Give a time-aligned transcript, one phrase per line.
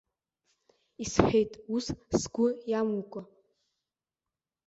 [1.03, 1.85] Исҳәеит ус,
[2.19, 3.21] сгәы иамукәа.